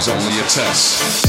[0.00, 1.26] is only a test.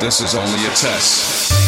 [0.00, 1.59] This is only a test.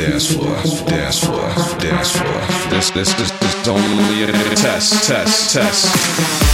[0.00, 0.56] dance floor,
[0.88, 1.48] dance floor,
[1.78, 2.40] dance floor.
[2.70, 6.49] This, this, this, this is only a test, test, test.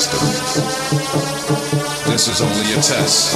[0.00, 0.20] System.
[2.10, 3.34] This is only a test.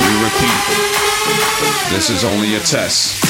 [0.00, 0.60] We repeat,
[1.90, 3.23] this is only a test.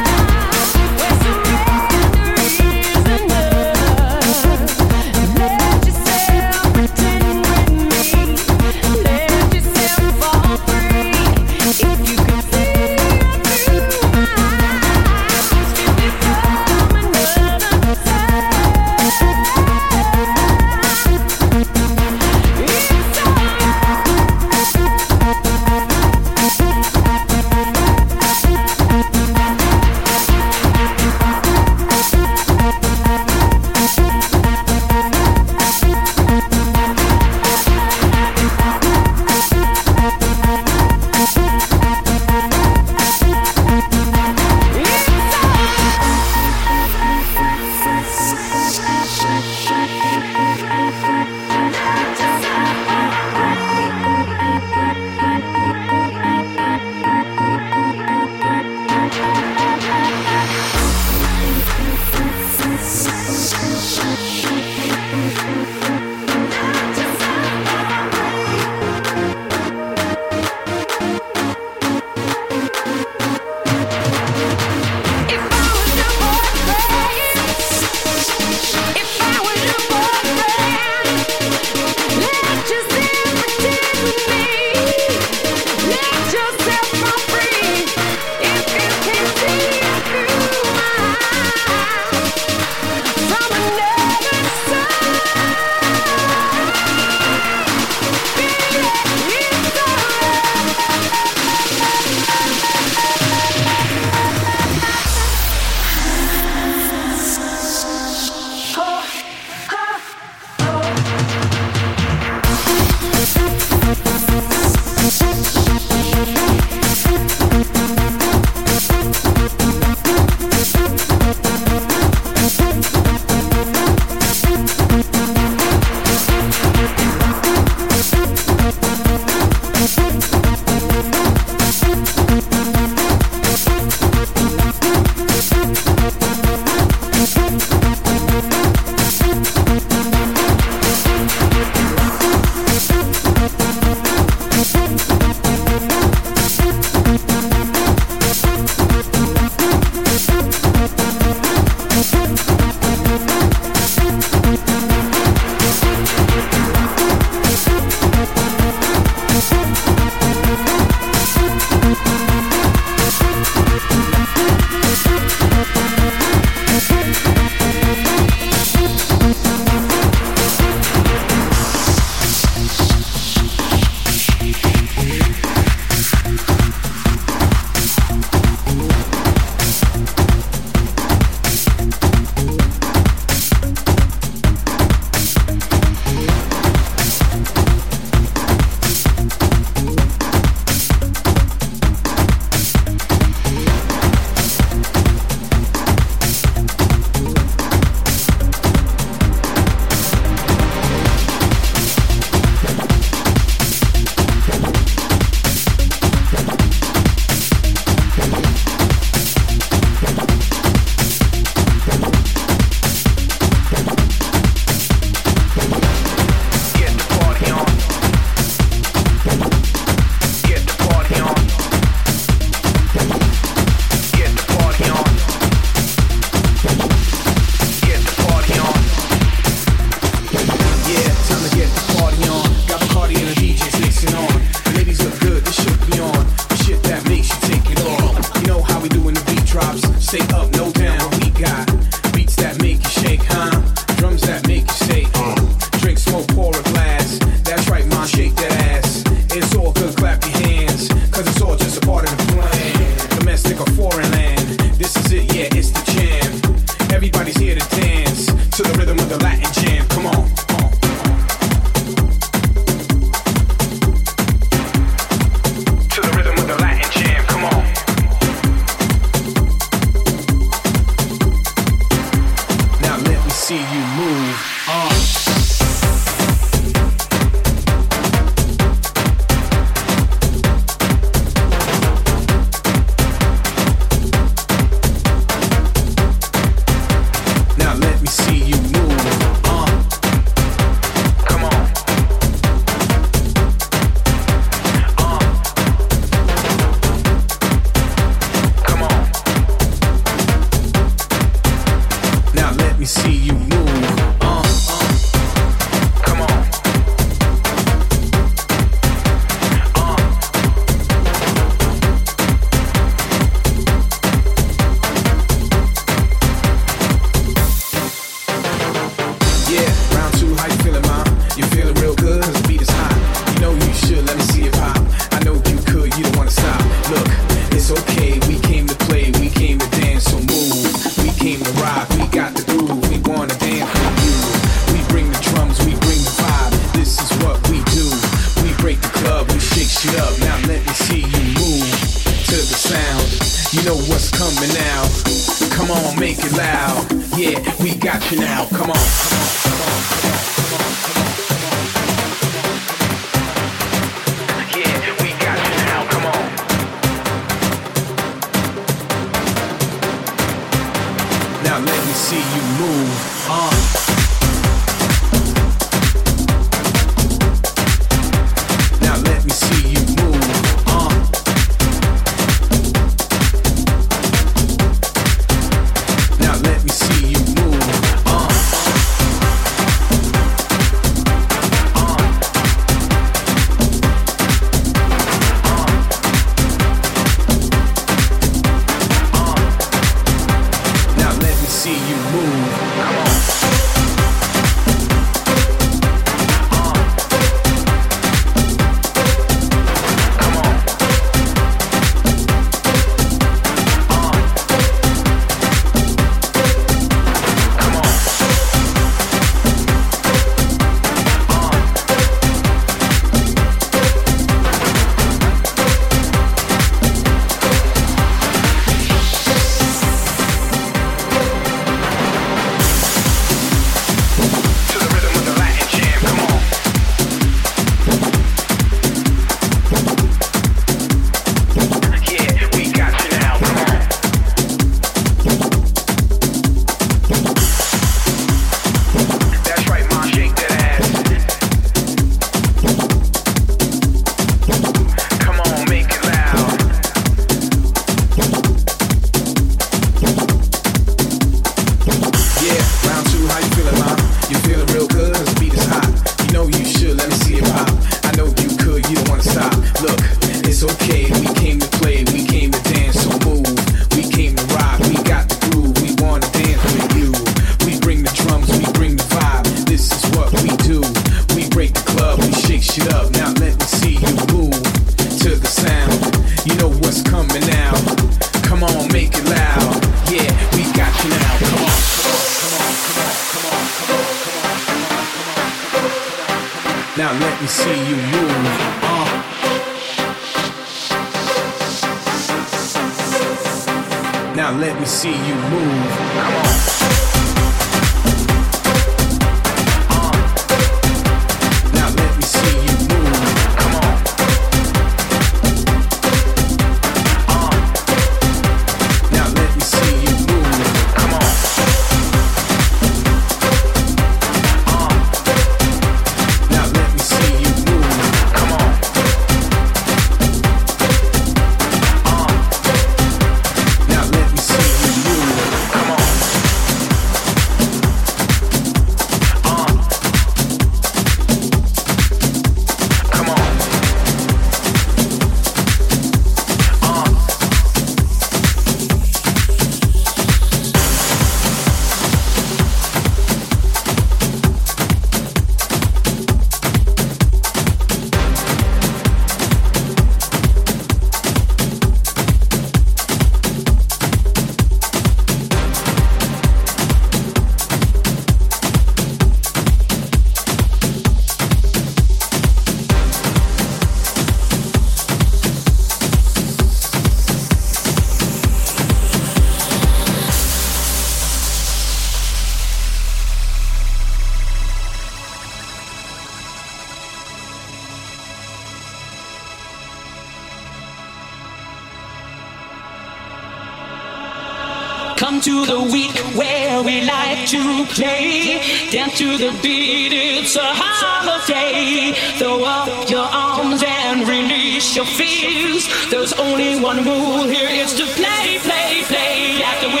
[585.30, 588.58] Come to the week where we like to play.
[588.90, 592.12] Dance to the beat, it's a holiday.
[592.36, 595.86] Throw up your arms and release your fears.
[596.10, 599.62] There's only one rule here, it's to play, play, play.
[599.62, 600.00] After we...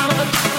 [0.00, 0.57] Out